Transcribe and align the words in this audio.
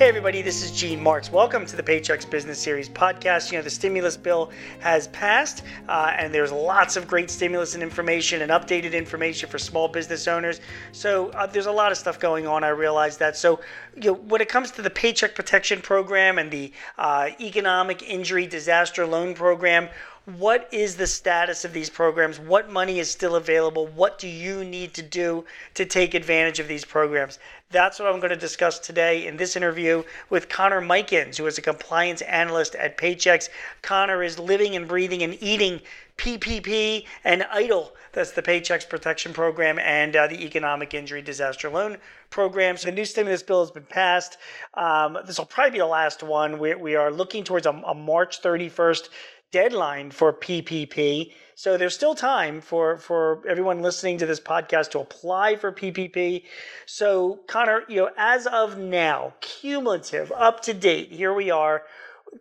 Hey, 0.00 0.08
everybody, 0.08 0.40
this 0.40 0.62
is 0.62 0.72
Gene 0.72 0.98
Marks. 0.98 1.30
Welcome 1.30 1.66
to 1.66 1.76
the 1.76 1.82
Paychex 1.82 2.30
Business 2.30 2.58
Series 2.58 2.88
podcast. 2.88 3.52
You 3.52 3.58
know, 3.58 3.62
the 3.62 3.68
stimulus 3.68 4.16
bill 4.16 4.50
has 4.78 5.08
passed, 5.08 5.62
uh, 5.90 6.14
and 6.16 6.32
there's 6.32 6.50
lots 6.50 6.96
of 6.96 7.06
great 7.06 7.30
stimulus 7.30 7.74
and 7.74 7.82
information 7.82 8.40
and 8.40 8.50
updated 8.50 8.94
information 8.94 9.50
for 9.50 9.58
small 9.58 9.88
business 9.88 10.26
owners. 10.26 10.62
So, 10.92 11.28
uh, 11.32 11.48
there's 11.48 11.66
a 11.66 11.70
lot 11.70 11.92
of 11.92 11.98
stuff 11.98 12.18
going 12.18 12.46
on. 12.46 12.64
I 12.64 12.70
realize 12.70 13.18
that. 13.18 13.36
So, 13.36 13.60
you 13.94 14.12
know, 14.12 14.14
when 14.14 14.40
it 14.40 14.48
comes 14.48 14.70
to 14.70 14.80
the 14.80 14.88
Paycheck 14.88 15.34
Protection 15.34 15.82
Program 15.82 16.38
and 16.38 16.50
the 16.50 16.72
uh, 16.96 17.32
Economic 17.38 18.02
Injury 18.02 18.46
Disaster 18.46 19.06
Loan 19.06 19.34
Program, 19.34 19.90
what 20.38 20.68
is 20.72 20.96
the 20.96 21.06
status 21.06 21.64
of 21.64 21.72
these 21.72 21.90
programs? 21.90 22.38
What 22.38 22.70
money 22.70 22.98
is 22.98 23.10
still 23.10 23.36
available? 23.36 23.86
What 23.88 24.18
do 24.18 24.28
you 24.28 24.64
need 24.64 24.94
to 24.94 25.02
do 25.02 25.44
to 25.74 25.84
take 25.84 26.14
advantage 26.14 26.60
of 26.60 26.68
these 26.68 26.84
programs? 26.84 27.38
That's 27.70 27.98
what 27.98 28.08
I'm 28.08 28.18
going 28.18 28.30
to 28.30 28.36
discuss 28.36 28.78
today 28.78 29.26
in 29.26 29.36
this 29.36 29.56
interview 29.56 30.02
with 30.28 30.48
Connor 30.48 30.80
Mikens, 30.80 31.36
who 31.36 31.46
is 31.46 31.58
a 31.58 31.62
compliance 31.62 32.22
analyst 32.22 32.74
at 32.74 32.98
Paychex. 32.98 33.48
Connor 33.82 34.22
is 34.22 34.38
living 34.38 34.76
and 34.76 34.88
breathing 34.88 35.22
and 35.22 35.36
eating 35.40 35.80
PPP 36.16 37.06
and 37.24 37.42
EIDL. 37.42 37.92
That's 38.12 38.32
the 38.32 38.42
Paycheck 38.42 38.88
Protection 38.88 39.32
Program 39.32 39.78
and 39.78 40.16
uh, 40.16 40.26
the 40.26 40.44
Economic 40.44 40.94
Injury 40.94 41.22
Disaster 41.22 41.70
Loan 41.70 41.96
Program. 42.28 42.76
So 42.76 42.86
the 42.86 42.94
new 42.94 43.04
stimulus 43.04 43.42
bill 43.42 43.60
has 43.60 43.70
been 43.70 43.84
passed. 43.84 44.36
Um, 44.74 45.16
this 45.26 45.38
will 45.38 45.46
probably 45.46 45.72
be 45.72 45.78
the 45.78 45.86
last 45.86 46.22
one. 46.22 46.58
We, 46.58 46.74
we 46.74 46.96
are 46.96 47.12
looking 47.12 47.44
towards 47.44 47.66
a, 47.66 47.70
a 47.70 47.94
March 47.94 48.42
31st 48.42 49.08
deadline 49.50 50.10
for 50.10 50.32
PPP. 50.32 51.32
So 51.54 51.76
there's 51.76 51.94
still 51.94 52.14
time 52.14 52.60
for, 52.60 52.96
for 52.96 53.42
everyone 53.48 53.82
listening 53.82 54.18
to 54.18 54.26
this 54.26 54.40
podcast 54.40 54.90
to 54.92 55.00
apply 55.00 55.56
for 55.56 55.72
PPP. 55.72 56.44
So 56.86 57.40
Connor, 57.46 57.82
you 57.88 57.96
know, 57.96 58.10
as 58.16 58.46
of 58.46 58.78
now, 58.78 59.34
cumulative, 59.40 60.32
up 60.32 60.60
to 60.62 60.74
date, 60.74 61.12
here 61.12 61.34
we 61.34 61.50
are. 61.50 61.82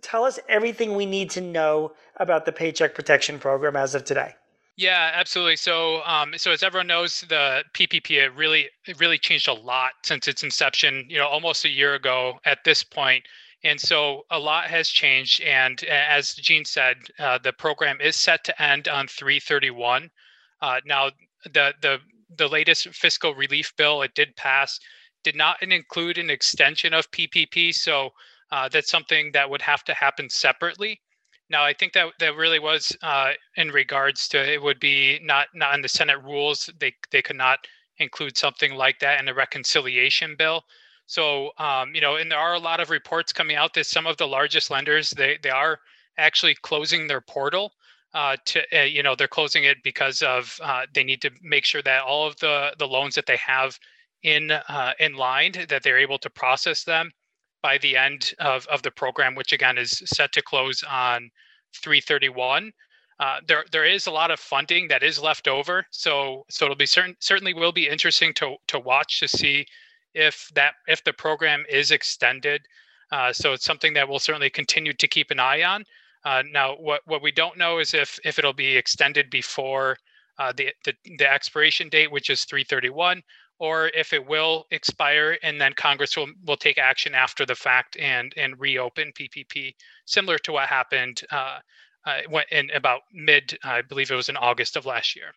Tell 0.01 0.23
us 0.23 0.39
everything 0.47 0.95
we 0.95 1.05
need 1.05 1.29
to 1.31 1.41
know 1.41 1.93
about 2.17 2.45
the 2.45 2.51
Paycheck 2.51 2.93
Protection 2.93 3.39
Program 3.39 3.75
as 3.75 3.95
of 3.95 4.05
today. 4.05 4.35
Yeah, 4.79 5.11
absolutely. 5.13 5.57
So, 5.57 6.01
um, 6.05 6.33
so 6.37 6.51
as 6.51 6.63
everyone 6.63 6.87
knows, 6.87 7.25
the 7.27 7.65
PPP 7.73 8.11
it 8.11 8.33
really 8.33 8.69
it 8.85 8.97
really 8.97 9.17
changed 9.17 9.49
a 9.49 9.53
lot 9.53 9.91
since 10.03 10.25
its 10.25 10.41
inception. 10.41 11.05
You 11.09 11.17
know, 11.17 11.27
almost 11.27 11.65
a 11.65 11.69
year 11.69 11.95
ago 11.95 12.39
at 12.45 12.63
this 12.63 12.81
point. 12.81 13.25
And 13.63 13.79
so 13.79 14.25
a 14.31 14.39
lot 14.39 14.65
has 14.65 14.87
changed. 14.87 15.41
And 15.41 15.83
as 15.83 16.33
Gene 16.33 16.65
said, 16.65 16.97
uh, 17.19 17.39
the 17.39 17.53
program 17.53 17.99
is 17.99 18.15
set 18.15 18.43
to 18.45 18.61
end 18.61 18.87
on 18.87 19.07
331. 19.07 20.09
Uh, 20.61 20.79
now, 20.85 21.11
the, 21.43 21.73
the, 21.81 21.99
the 22.37 22.47
latest 22.47 22.87
fiscal 22.89 23.33
relief 23.35 23.75
bill, 23.75 24.01
it 24.01 24.13
did 24.13 24.35
pass, 24.35 24.79
did 25.23 25.35
not 25.35 25.61
include 25.61 26.17
an 26.17 26.29
extension 26.29 26.93
of 26.93 27.11
PPP. 27.11 27.73
So 27.73 28.11
uh, 28.51 28.69
that's 28.69 28.89
something 28.89 29.31
that 29.33 29.49
would 29.49 29.61
have 29.61 29.83
to 29.85 29.93
happen 29.93 30.29
separately. 30.29 31.01
Now, 31.49 31.63
I 31.63 31.73
think 31.73 31.93
that 31.93 32.13
that 32.19 32.35
really 32.35 32.59
was 32.59 32.95
uh, 33.01 33.33
in 33.55 33.69
regards 33.69 34.27
to 34.29 34.53
it 34.53 34.61
would 34.61 34.79
be 34.79 35.19
not 35.23 35.47
not 35.55 35.73
in 35.73 35.81
the 35.81 35.89
Senate 35.89 36.21
rules. 36.23 36.69
They 36.79 36.93
they 37.09 37.23
could 37.23 37.37
not 37.37 37.59
include 37.97 38.37
something 38.37 38.75
like 38.75 38.99
that 38.99 39.19
in 39.19 39.25
the 39.25 39.33
reconciliation 39.33 40.35
bill. 40.37 40.63
So, 41.09 41.49
um, 41.57 41.95
you 41.95 42.01
know, 42.01 42.17
and 42.17 42.31
there 42.31 42.37
are 42.37 42.53
a 42.53 42.59
lot 42.59 42.79
of 42.79 42.91
reports 42.91 43.33
coming 43.33 43.55
out 43.55 43.73
that 43.73 43.87
some 43.87 44.05
of 44.05 44.17
the 44.17 44.27
largest 44.27 44.69
lenders 44.69 45.09
they 45.09 45.39
they 45.41 45.49
are 45.49 45.79
actually 46.19 46.53
closing 46.61 47.07
their 47.07 47.19
portal. 47.19 47.73
Uh, 48.13 48.37
to 48.45 48.61
uh, 48.71 48.83
you 48.83 49.01
know, 49.01 49.15
they're 49.15 49.27
closing 49.27 49.63
it 49.63 49.77
because 49.83 50.21
of 50.21 50.59
uh, 50.61 50.85
they 50.93 51.03
need 51.03 51.19
to 51.23 51.31
make 51.41 51.65
sure 51.65 51.81
that 51.81 52.03
all 52.03 52.27
of 52.27 52.35
the 52.37 52.75
the 52.77 52.87
loans 52.87 53.15
that 53.15 53.25
they 53.25 53.37
have 53.37 53.79
in 54.21 54.51
uh, 54.51 54.93
in 54.99 55.15
line 55.15 55.53
that 55.67 55.81
they're 55.81 55.97
able 55.97 56.19
to 56.19 56.29
process 56.29 56.83
them 56.83 57.11
by 57.63 57.79
the 57.79 57.97
end 57.97 58.31
of 58.37 58.67
of 58.67 58.83
the 58.83 58.91
program, 58.91 59.33
which 59.33 59.51
again 59.51 59.79
is 59.79 60.03
set 60.05 60.31
to 60.33 60.43
close 60.43 60.83
on 60.83 61.31
331. 61.73 62.71
Uh, 63.19 63.39
there 63.47 63.65
there 63.71 63.85
is 63.85 64.05
a 64.05 64.11
lot 64.11 64.29
of 64.29 64.39
funding 64.39 64.87
that 64.89 65.01
is 65.01 65.19
left 65.19 65.47
over, 65.47 65.87
so 65.89 66.45
so 66.51 66.65
it'll 66.65 66.77
be 66.77 66.85
certain 66.85 67.15
certainly 67.19 67.55
will 67.55 67.71
be 67.71 67.89
interesting 67.89 68.31
to 68.35 68.57
to 68.67 68.77
watch 68.77 69.19
to 69.19 69.27
see 69.27 69.65
if 70.13 70.49
that 70.55 70.73
if 70.87 71.03
the 71.03 71.13
program 71.13 71.65
is 71.69 71.91
extended. 71.91 72.61
Uh, 73.11 73.33
so 73.33 73.53
it's 73.53 73.65
something 73.65 73.93
that 73.93 74.07
we'll 74.07 74.19
certainly 74.19 74.49
continue 74.49 74.93
to 74.93 75.07
keep 75.07 75.31
an 75.31 75.39
eye 75.39 75.63
on. 75.63 75.83
Uh, 76.23 76.43
now, 76.51 76.75
what 76.75 77.01
what 77.05 77.21
we 77.21 77.31
don't 77.31 77.57
know 77.57 77.79
is 77.79 77.93
if 77.93 78.19
if 78.23 78.37
it'll 78.37 78.53
be 78.53 78.75
extended 78.75 79.29
before 79.29 79.97
uh, 80.37 80.51
the, 80.55 80.69
the 80.85 80.93
the 81.17 81.31
expiration 81.31 81.89
date, 81.89 82.11
which 82.11 82.29
is 82.29 82.43
331, 82.45 83.21
or 83.59 83.87
if 83.89 84.13
it 84.13 84.25
will 84.25 84.65
expire 84.71 85.37
and 85.43 85.59
then 85.59 85.73
Congress 85.73 86.15
will 86.17 86.27
will 86.45 86.57
take 86.57 86.77
action 86.77 87.15
after 87.15 87.45
the 87.45 87.55
fact 87.55 87.97
and 87.97 88.33
and 88.37 88.59
reopen 88.59 89.11
PPP, 89.19 89.73
similar 90.05 90.37
to 90.39 90.51
what 90.51 90.67
happened 90.67 91.21
uh, 91.31 91.59
uh, 92.05 92.41
in 92.51 92.69
about 92.71 93.01
mid, 93.13 93.57
I 93.63 93.81
believe 93.81 94.11
it 94.11 94.15
was 94.15 94.29
in 94.29 94.37
August 94.37 94.75
of 94.75 94.85
last 94.85 95.15
year. 95.15 95.33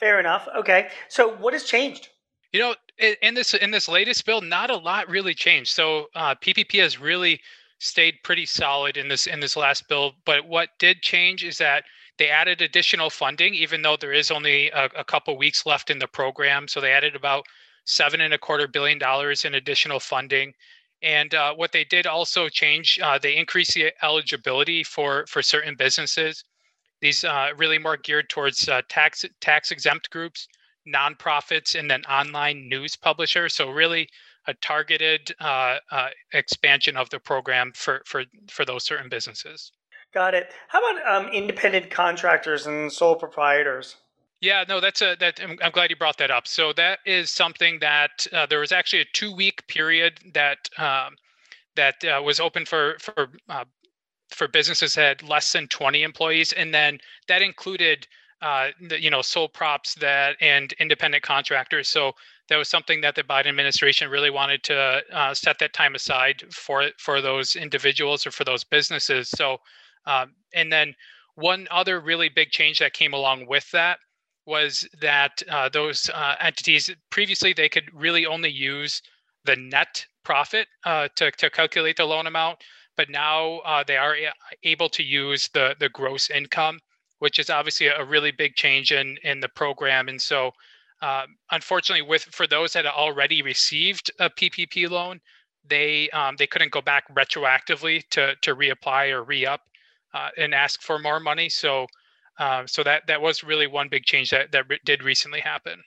Fair 0.00 0.20
enough. 0.20 0.48
Okay. 0.56 0.88
So 1.08 1.34
what 1.36 1.52
has 1.54 1.64
changed? 1.64 2.08
You 2.52 2.60
know, 2.60 2.74
in 2.98 3.34
this 3.34 3.54
in 3.54 3.70
this 3.70 3.88
latest 3.88 4.24
bill, 4.24 4.40
not 4.40 4.70
a 4.70 4.76
lot 4.76 5.08
really 5.08 5.34
changed. 5.34 5.72
So 5.72 6.06
uh, 6.14 6.34
PPP 6.36 6.80
has 6.80 6.98
really 6.98 7.40
stayed 7.78 8.22
pretty 8.22 8.46
solid 8.46 8.96
in 8.96 9.08
this 9.08 9.26
in 9.26 9.40
this 9.40 9.56
last 9.56 9.88
bill. 9.88 10.14
But 10.24 10.46
what 10.46 10.70
did 10.78 11.02
change 11.02 11.44
is 11.44 11.58
that 11.58 11.84
they 12.18 12.28
added 12.30 12.62
additional 12.62 13.10
funding, 13.10 13.54
even 13.54 13.82
though 13.82 13.96
there 13.96 14.12
is 14.12 14.30
only 14.30 14.70
a, 14.70 14.86
a 14.96 15.04
couple 15.04 15.36
weeks 15.36 15.66
left 15.66 15.90
in 15.90 15.98
the 15.98 16.08
program. 16.08 16.68
So 16.68 16.80
they 16.80 16.92
added 16.92 17.14
about 17.14 17.44
seven 17.84 18.20
and 18.20 18.32
a 18.32 18.38
quarter 18.38 18.66
billion 18.66 18.98
dollars 18.98 19.44
in 19.44 19.54
additional 19.54 20.00
funding. 20.00 20.54
And 21.02 21.34
uh, 21.34 21.54
what 21.54 21.72
they 21.72 21.84
did 21.84 22.06
also 22.06 22.48
change, 22.48 22.98
uh, 23.02 23.18
they 23.18 23.36
increased 23.36 23.74
the 23.74 23.92
eligibility 24.02 24.82
for 24.82 25.26
for 25.26 25.42
certain 25.42 25.74
businesses. 25.74 26.44
These 27.02 27.24
uh, 27.24 27.50
really 27.56 27.78
more 27.78 27.98
geared 27.98 28.30
towards 28.30 28.68
uh, 28.68 28.80
tax 28.88 29.24
tax 29.40 29.70
exempt 29.70 30.08
groups 30.10 30.48
nonprofits 30.86 31.78
and 31.78 31.90
then 31.90 32.02
online 32.04 32.68
news 32.68 32.96
publishers. 32.96 33.54
So 33.54 33.70
really 33.70 34.08
a 34.46 34.54
targeted 34.54 35.34
uh, 35.40 35.78
uh, 35.90 36.08
expansion 36.32 36.96
of 36.96 37.10
the 37.10 37.18
program 37.18 37.72
for, 37.74 38.02
for, 38.06 38.24
for 38.48 38.64
those 38.64 38.84
certain 38.84 39.08
businesses. 39.08 39.72
Got 40.14 40.34
it. 40.34 40.52
How 40.68 40.78
about 40.78 41.24
um, 41.26 41.32
independent 41.32 41.90
contractors 41.90 42.66
and 42.66 42.90
sole 42.92 43.16
proprietors? 43.16 43.96
Yeah, 44.40 44.64
no, 44.68 44.80
that's 44.80 45.00
a 45.02 45.16
that. 45.18 45.40
I'm, 45.42 45.58
I'm, 45.62 45.72
glad 45.72 45.90
you 45.90 45.96
brought 45.96 46.18
that 46.18 46.30
up. 46.30 46.46
So 46.46 46.72
that 46.74 46.98
is 47.06 47.30
something 47.30 47.78
that 47.80 48.26
uh, 48.32 48.46
there 48.46 48.60
was 48.60 48.70
actually 48.70 49.02
a 49.02 49.06
two 49.14 49.34
week 49.34 49.66
period 49.66 50.20
that 50.34 50.68
um, 50.78 51.16
that 51.74 52.04
uh, 52.04 52.20
was 52.22 52.38
open 52.38 52.66
for 52.66 52.96
for 53.00 53.28
uh, 53.48 53.64
for 54.30 54.46
businesses 54.46 54.94
that 54.94 55.20
had 55.20 55.28
less 55.28 55.52
than 55.52 55.68
20 55.68 56.02
employees, 56.02 56.52
and 56.52 56.74
then 56.74 56.98
that 57.28 57.40
included 57.40 58.06
uh, 58.42 58.68
the, 58.80 59.02
you 59.02 59.10
know 59.10 59.22
sole 59.22 59.48
props 59.48 59.94
that 59.94 60.36
and 60.40 60.72
independent 60.74 61.22
contractors. 61.22 61.88
So 61.88 62.12
that 62.48 62.56
was 62.56 62.68
something 62.68 63.00
that 63.00 63.14
the 63.14 63.22
Biden 63.22 63.46
administration 63.46 64.08
really 64.10 64.30
wanted 64.30 64.62
to 64.64 65.02
uh, 65.12 65.34
set 65.34 65.58
that 65.58 65.72
time 65.72 65.94
aside 65.94 66.44
for 66.50 66.84
for 66.98 67.20
those 67.20 67.56
individuals 67.56 68.26
or 68.26 68.30
for 68.30 68.44
those 68.44 68.64
businesses. 68.64 69.28
So 69.30 69.58
um, 70.06 70.34
and 70.54 70.72
then 70.72 70.94
one 71.34 71.66
other 71.70 72.00
really 72.00 72.28
big 72.28 72.50
change 72.50 72.78
that 72.78 72.92
came 72.92 73.12
along 73.12 73.46
with 73.46 73.70
that 73.72 73.98
was 74.46 74.88
that 75.00 75.42
uh, 75.50 75.68
those 75.68 76.08
uh, 76.14 76.34
entities 76.40 76.90
previously 77.10 77.52
they 77.52 77.68
could 77.68 77.88
really 77.92 78.24
only 78.26 78.50
use 78.50 79.02
the 79.44 79.56
net 79.56 80.06
profit 80.24 80.68
uh, 80.84 81.08
to, 81.16 81.30
to 81.32 81.50
calculate 81.50 81.96
the 81.96 82.04
loan 82.04 82.26
amount 82.26 82.58
but 82.96 83.10
now 83.10 83.58
uh, 83.58 83.84
they 83.86 83.96
are 83.96 84.16
able 84.62 84.88
to 84.88 85.02
use 85.02 85.48
the 85.52 85.76
the 85.78 85.88
gross 85.88 86.30
income 86.30 86.78
which 87.18 87.38
is 87.38 87.50
obviously 87.50 87.86
a 87.86 88.04
really 88.04 88.30
big 88.30 88.54
change 88.54 88.92
in 88.92 89.16
in 89.22 89.40
the 89.40 89.48
program. 89.48 90.08
And 90.08 90.20
so, 90.20 90.52
um, 91.02 91.36
unfortunately, 91.50 92.06
with 92.06 92.22
for 92.22 92.46
those 92.46 92.72
that 92.72 92.86
already 92.86 93.42
received 93.42 94.10
a 94.18 94.30
PPP 94.30 94.90
loan, 94.90 95.20
they 95.68 96.08
um, 96.10 96.36
they 96.38 96.46
couldn't 96.46 96.72
go 96.72 96.80
back 96.80 97.04
retroactively 97.14 98.02
to 98.10 98.34
to 98.42 98.54
reapply 98.54 99.10
or 99.10 99.24
re-up 99.24 99.62
uh, 100.14 100.28
and 100.36 100.54
ask 100.54 100.82
for 100.82 100.98
more 100.98 101.20
money. 101.20 101.48
So, 101.48 101.86
uh, 102.38 102.66
so 102.66 102.82
that 102.82 103.02
that 103.06 103.20
was 103.20 103.44
really 103.44 103.66
one 103.66 103.88
big 103.88 104.04
change 104.04 104.30
that 104.30 104.52
that 104.52 104.64
did 104.84 105.02
recently 105.02 105.40
happen. 105.40 105.82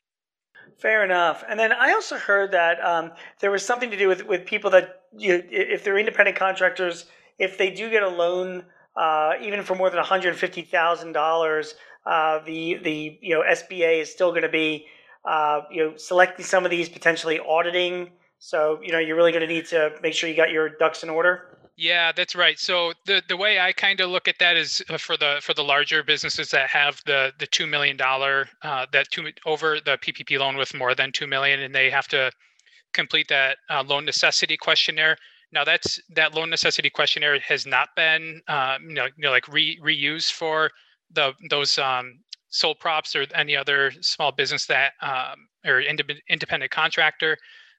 Fair 0.77 1.03
enough. 1.03 1.43
And 1.49 1.59
then 1.59 1.73
I 1.73 1.91
also 1.91 2.17
heard 2.17 2.51
that 2.51 2.83
um, 2.83 3.11
there 3.39 3.51
was 3.51 3.65
something 3.65 3.91
to 3.91 3.97
do 3.97 4.07
with 4.07 4.25
with 4.25 4.45
people 4.45 4.69
that 4.71 5.03
you, 5.17 5.43
if 5.49 5.83
they're 5.83 5.97
independent 5.97 6.37
contractors, 6.37 7.05
if 7.37 7.57
they 7.57 7.71
do 7.71 7.89
get 7.89 8.03
a 8.03 8.07
loan 8.07 8.63
uh, 8.99 9.33
even 9.41 9.63
for 9.63 9.75
more 9.75 9.89
than 9.89 9.97
one 9.97 10.05
hundred 10.05 10.35
fifty 10.35 10.61
thousand 10.61 11.09
uh, 11.09 11.19
dollars, 11.19 11.75
the 12.05 12.79
the 12.83 13.17
you 13.21 13.33
know 13.33 13.43
SBA 13.49 14.01
is 14.01 14.11
still 14.11 14.31
going 14.31 14.43
to 14.43 14.49
be 14.49 14.85
uh, 15.25 15.61
you 15.71 15.83
know 15.83 15.97
selecting 15.97 16.45
some 16.45 16.65
of 16.65 16.71
these 16.71 16.89
potentially 16.89 17.39
auditing. 17.39 18.11
So 18.39 18.79
you 18.83 18.91
know 18.91 18.99
you're 18.99 19.15
really 19.15 19.31
going 19.31 19.47
to 19.47 19.53
need 19.53 19.65
to 19.67 19.91
make 20.03 20.13
sure 20.13 20.29
you 20.29 20.35
got 20.35 20.51
your 20.51 20.69
ducks 20.69 21.03
in 21.03 21.09
order. 21.09 21.59
Yeah, 21.81 22.11
that's 22.11 22.35
right. 22.35 22.59
So 22.59 22.91
the 23.05 23.23
the 23.29 23.37
way 23.37 23.57
I 23.57 23.71
kind 23.71 24.01
of 24.01 24.09
look 24.09 24.27
at 24.27 24.37
that 24.39 24.57
is 24.57 24.83
uh, 24.89 24.97
for 24.97 25.15
the 25.15 25.39
for 25.41 25.53
the 25.53 25.63
larger 25.63 26.03
businesses 26.03 26.49
that 26.51 26.69
have 26.69 27.01
the 27.05 27.31
the 27.39 27.47
two 27.47 27.67
million 27.67 27.95
dollar 27.95 28.49
uh, 28.63 28.85
that 28.91 29.09
two 29.11 29.29
over 29.45 29.79
the 29.79 29.97
PPP 29.97 30.37
loan 30.37 30.57
with 30.57 30.73
more 30.73 30.93
than 30.93 31.13
two 31.13 31.25
million, 31.25 31.61
and 31.61 31.73
they 31.73 31.89
have 31.89 32.09
to 32.09 32.31
complete 32.93 33.29
that 33.29 33.57
uh, 33.69 33.81
loan 33.87 34.03
necessity 34.03 34.57
questionnaire 34.57 35.15
Now 35.51 35.63
that's 35.63 35.99
that 36.09 36.35
loan 36.35 36.49
necessity 36.49 36.89
questionnaire 36.89 37.39
has 37.39 37.65
not 37.65 37.89
been 37.95 38.41
um, 38.47 38.83
you 38.87 38.95
know 38.95 39.05
you 39.05 39.23
know 39.23 39.31
like 39.31 39.47
re, 39.47 39.79
reused 39.83 40.31
for 40.31 40.69
the 41.11 41.33
those 41.49 41.77
um, 41.77 42.19
sole 42.49 42.75
props 42.75 43.15
or 43.15 43.25
any 43.35 43.55
other 43.55 43.91
small 44.01 44.31
business 44.31 44.65
that 44.67 44.93
um, 45.01 45.47
or 45.65 45.81
independent 45.81 46.71
contractor 46.71 47.37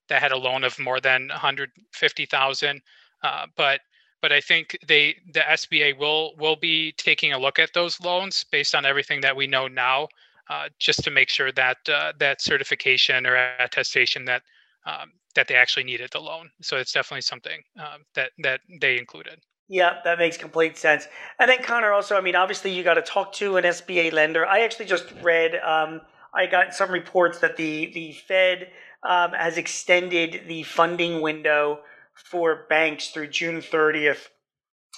that 0.08 0.20
had 0.20 0.32
a 0.32 0.36
loan 0.36 0.64
of 0.64 0.78
more 0.78 1.00
than 1.00 1.28
150,000. 1.28 2.82
Uh, 3.22 3.46
but 3.56 3.80
but 4.22 4.32
I 4.32 4.40
think 4.40 4.76
they 4.86 5.16
the 5.32 5.40
SBA 5.40 5.96
will 5.96 6.34
will 6.36 6.56
be 6.56 6.92
taking 6.92 7.32
a 7.32 7.38
look 7.38 7.58
at 7.58 7.72
those 7.72 8.00
loans 8.00 8.44
based 8.50 8.74
on 8.74 8.84
everything 8.84 9.20
that 9.22 9.34
we 9.34 9.46
know 9.46 9.66
now, 9.66 10.08
uh, 10.50 10.68
just 10.78 11.02
to 11.04 11.10
make 11.10 11.30
sure 11.30 11.52
that 11.52 11.78
uh, 11.88 12.12
that 12.18 12.40
certification 12.40 13.26
or 13.26 13.36
attestation 13.58 14.26
that 14.26 14.42
um, 14.84 15.12
that 15.34 15.48
they 15.48 15.54
actually 15.54 15.84
needed 15.84 16.10
the 16.12 16.20
loan. 16.20 16.50
So 16.62 16.76
it's 16.76 16.92
definitely 16.92 17.22
something 17.22 17.62
um, 17.78 18.04
that 18.14 18.30
that 18.42 18.60
they 18.80 18.98
included. 18.98 19.40
Yeah, 19.68 19.98
that 20.02 20.18
makes 20.18 20.36
complete 20.36 20.76
sense. 20.76 21.06
And 21.38 21.48
then 21.48 21.62
Connor, 21.62 21.92
also, 21.92 22.16
I 22.16 22.20
mean, 22.20 22.34
obviously 22.34 22.72
you 22.72 22.82
got 22.82 22.94
to 22.94 23.02
talk 23.02 23.32
to 23.34 23.56
an 23.56 23.62
SBA 23.62 24.12
lender. 24.12 24.44
I 24.44 24.62
actually 24.62 24.86
just 24.86 25.12
read, 25.22 25.54
um, 25.64 26.00
I 26.34 26.46
got 26.46 26.74
some 26.74 26.90
reports 26.90 27.38
that 27.38 27.56
the 27.56 27.92
the 27.92 28.12
Fed 28.12 28.70
um, 29.08 29.30
has 29.32 29.56
extended 29.56 30.42
the 30.48 30.64
funding 30.64 31.20
window 31.20 31.80
for 32.14 32.66
banks 32.68 33.10
through 33.10 33.28
June 33.28 33.60
30th. 33.60 34.28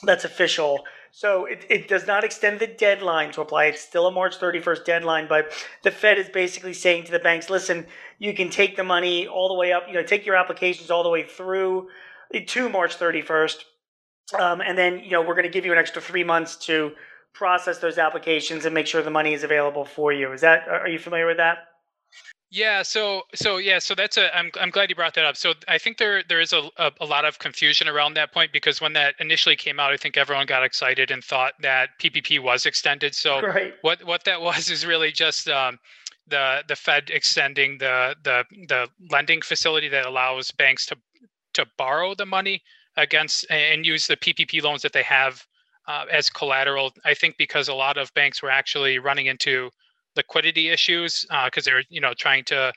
That's 0.03 0.25
official. 0.25 0.85
So 1.11 1.45
it, 1.45 1.67
it 1.69 1.89
does 1.89 2.07
not 2.07 2.25
extend 2.25 2.59
the 2.59 2.67
deadline 2.67 3.33
to 3.33 3.43
apply. 3.43 3.67
It's 3.67 3.83
still 3.83 4.07
a 4.07 4.11
March 4.11 4.39
31st 4.39 4.85
deadline, 4.85 5.29
but 5.29 5.53
the 5.83 5.91
Fed 5.91 6.19
is 6.19 6.29
basically 6.31 6.73
saying 6.73 7.05
to 7.05 7.13
the 7.13 7.19
banks, 7.19 7.51
listen, 7.51 7.87
you 8.19 8.33
can 8.35 8.49
take 8.49 8.77
the 8.77 8.85
money 8.85 9.27
all 9.27 9.49
the 9.49 9.55
way 9.55 9.73
up, 9.73 9.85
you 9.87 9.95
know, 9.95 10.03
take 10.03 10.25
your 10.25 10.37
applications 10.37 10.91
all 10.91 11.03
the 11.03 11.11
way 11.11 11.23
through 11.23 11.89
to 12.47 12.69
March 12.71 12.99
31st. 12.99 13.57
Um, 14.39 14.63
and 14.63 14.79
then, 14.79 15.01
you 15.01 15.11
know, 15.11 15.21
we're 15.21 15.35
going 15.35 15.43
to 15.43 15.51
give 15.51 15.67
you 15.67 15.73
an 15.73 15.79
extra 15.79 16.01
three 16.01 16.25
months 16.25 16.57
to 16.67 16.93
process 17.35 17.79
those 17.79 17.99
applications 17.99 18.65
and 18.65 18.75
make 18.75 18.87
sure 18.87 19.03
the 19.03 19.11
money 19.11 19.35
is 19.35 19.45
available 19.45 19.85
for 19.85 20.13
you. 20.13 20.33
Is 20.33 20.41
that, 20.41 20.67
are 20.69 20.89
you 20.89 20.99
familiar 20.99 21.27
with 21.27 21.37
that? 21.37 21.59
Yeah, 22.55 22.83
so 22.83 23.23
so 23.35 23.57
yeah, 23.57 23.79
so 23.79 23.95
that's 23.95 24.19
a 24.19 24.37
I'm 24.37 24.51
I'm 24.61 24.69
glad 24.69 24.91
you 24.91 24.95
brought 24.95 25.15
that 25.15 25.25
up. 25.25 25.39
So 25.39 25.55
I 25.69 25.79
think 25.79 25.97
there 25.97 26.23
there 26.23 26.39
is 26.39 26.53
a, 26.53 26.69
a, 26.77 26.93
a 27.01 27.07
lot 27.07 27.25
of 27.25 27.39
confusion 27.39 27.89
around 27.89 28.13
that 28.15 28.31
point 28.31 28.53
because 28.53 28.79
when 28.79 28.93
that 28.93 29.15
initially 29.19 29.57
came 29.57 29.81
out, 29.81 29.91
I 29.91 29.97
think 29.97 30.19
everyone 30.19 30.45
got 30.45 30.63
excited 30.63 31.11
and 31.11 31.25
thought 31.25 31.55
that 31.63 31.99
PPP 31.99 32.43
was 32.43 32.67
extended. 32.67 33.15
So 33.15 33.41
right. 33.41 33.73
what 33.81 34.05
what 34.05 34.25
that 34.25 34.43
was 34.49 34.71
is 34.71 34.85
really 34.85 35.13
just 35.13 35.49
um, 35.49 35.79
the 36.29 36.63
the 36.69 36.77
Fed 36.77 37.09
extending 37.09 37.79
the 37.79 38.17
the 38.23 38.45
the 38.69 38.87
lending 39.11 39.41
facility 39.41 39.89
that 39.89 40.05
allows 40.05 40.51
banks 40.51 40.85
to 40.87 40.97
to 41.55 41.65
borrow 41.79 42.15
the 42.15 42.27
money 42.27 42.63
against 42.99 43.47
and 43.49 43.87
use 43.87 44.07
the 44.07 44.17
PPP 44.19 44.63
loans 44.63 44.83
that 44.83 44.93
they 44.93 45.05
have 45.05 45.43
uh, 45.89 46.05
as 46.13 46.29
collateral. 46.29 46.93
I 47.03 47.15
think 47.15 47.39
because 47.39 47.69
a 47.69 47.75
lot 47.75 47.97
of 47.97 48.13
banks 48.13 48.43
were 48.43 48.51
actually 48.51 48.99
running 48.99 49.25
into 49.25 49.71
liquidity 50.17 50.69
issues 50.69 51.26
because 51.44 51.67
uh, 51.67 51.70
they're 51.70 51.85
you 51.88 52.00
know 52.00 52.14
trying 52.14 52.44
to 52.44 52.73